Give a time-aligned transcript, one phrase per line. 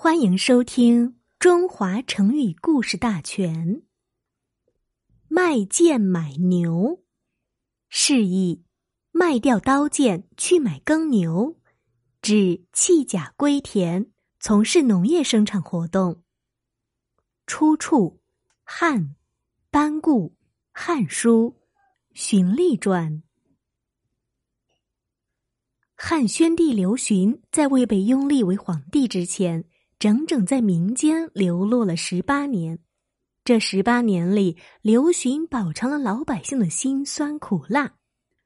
[0.00, 1.10] 欢迎收听
[1.40, 3.74] 《中华成语故事大全》。
[5.26, 7.02] 卖剑买牛，
[7.88, 8.62] 示意
[9.10, 11.58] 卖掉刀剑去买耕牛，
[12.22, 14.08] 指弃甲归田，
[14.38, 16.22] 从事农业生产活动。
[17.48, 18.20] 出处：
[18.62, 19.16] 汉
[19.68, 20.36] 班固
[20.70, 21.56] 《汉书·
[22.14, 23.12] 荀立传》。
[25.96, 29.64] 汉宣帝刘询在未被拥立为皇帝之前。
[29.98, 32.78] 整整在民间流落了十八年，
[33.44, 37.94] 这十八年里，刘询饱尝了老百姓的辛酸苦辣，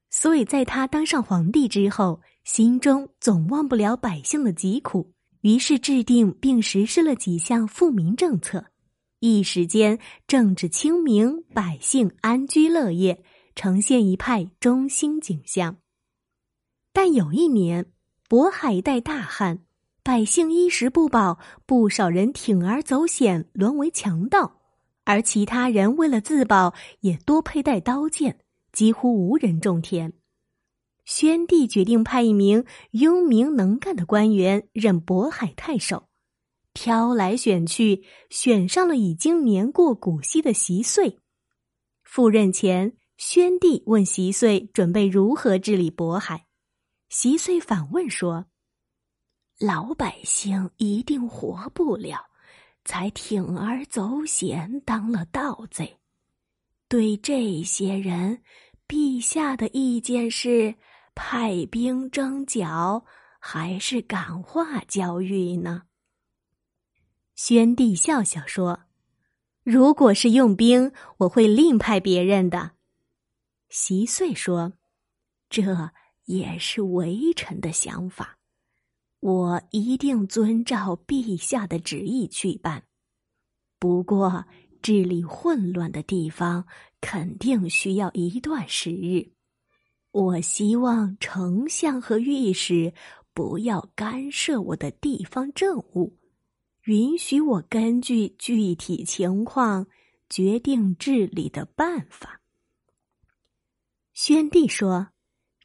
[0.08, 5.12] 所以在他当上皇帝之后，心中总忘不了百姓的疾苦，
[5.42, 8.64] 于是制定并实施了几项富民政策，
[9.20, 13.22] 一时间政治清明，百姓安居乐业，
[13.54, 15.76] 呈现一派中兴景象。
[16.94, 17.92] 但有一年，
[18.26, 19.58] 渤海一带大旱。
[20.04, 24.58] 百姓衣食不保，不少人铤而走险，沦为强盗；
[25.04, 28.40] 而其他人为了自保，也多佩戴刀剑，
[28.72, 30.12] 几乎无人种田。
[31.04, 36.08] 宣帝决定派一名英明能干的官员任渤海太守，
[36.74, 41.20] 挑来选去，选上了已经年过古稀的习岁。
[42.02, 46.46] 赴任前，宣帝问习岁准备如何治理渤海，
[47.08, 48.46] 习岁反问说。
[49.64, 52.18] 老百姓一定活不了，
[52.84, 56.00] 才铤而走险当了盗贼。
[56.88, 58.42] 对这些人，
[58.88, 60.74] 陛下的意见是
[61.14, 63.04] 派兵征剿，
[63.38, 65.84] 还是感化教育呢？
[67.36, 68.86] 宣帝笑笑说
[69.62, 72.72] ：“如果是用兵，我会另派别人的。”
[73.70, 74.72] 习遂说
[75.48, 75.92] ：“这
[76.24, 78.38] 也是微臣的想法。”
[79.22, 82.82] 我一定遵照陛下的旨意去办，
[83.78, 84.44] 不过
[84.82, 86.66] 治理混乱的地方
[87.00, 89.30] 肯定需要一段时日。
[90.10, 92.92] 我希望丞相和御史
[93.32, 96.18] 不要干涉我的地方政务，
[96.86, 99.86] 允许我根据具体情况
[100.28, 102.40] 决定治理的办法。
[104.14, 105.10] 宣帝说：“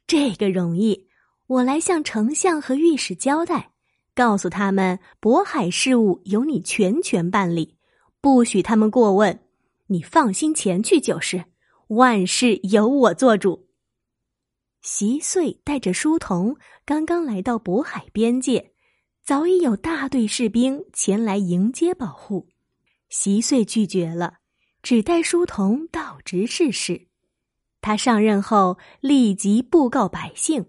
[0.06, 1.06] 这个容易。”
[1.48, 3.70] 我来向丞相和御史交代，
[4.14, 7.74] 告诉他们渤海事务由你全权办理，
[8.20, 9.40] 不许他们过问。
[9.86, 11.46] 你放心前去就是，
[11.86, 13.66] 万事由我做主。
[14.82, 16.54] 习岁带着书童
[16.84, 18.72] 刚刚来到渤海边界，
[19.24, 22.46] 早已有大队士兵前来迎接保护。
[23.08, 24.34] 习岁拒绝了，
[24.82, 27.06] 只带书童到直事室。
[27.80, 30.66] 他上任后立即布告百姓。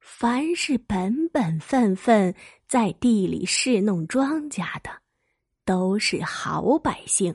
[0.00, 2.34] 凡是本本分分
[2.66, 4.90] 在地里侍弄庄稼的，
[5.64, 7.32] 都是好百姓；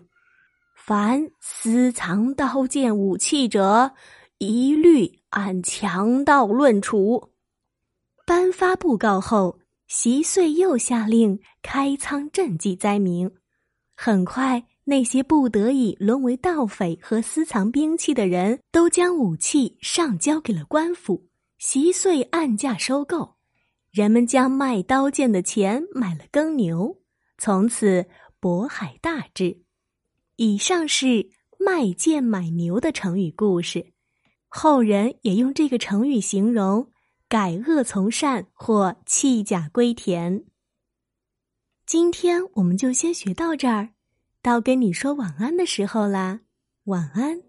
[0.75, 3.93] 凡私藏刀剑武器者，
[4.39, 7.31] 一律按强盗论处。
[8.25, 13.31] 颁发布告后，习遂又下令开仓赈济灾民。
[13.95, 21.29] 很快，那些不得已沦为盗匪和私藏兵器的人都将武器上交给了官府。
[21.57, 23.35] 习岁按价收购，
[23.91, 27.01] 人们将卖刀剑的钱买了耕牛，
[27.37, 28.05] 从此
[28.41, 29.63] 渤海大治。
[30.35, 33.93] 以上是卖剑买牛的成语故事，
[34.49, 36.89] 后人也用这个成语形容
[37.29, 40.43] 改恶从善或弃甲归田。
[41.85, 43.91] 今天我们就先学到这儿，
[44.41, 46.41] 到跟你说晚安的时候啦，
[46.83, 47.41] 晚安。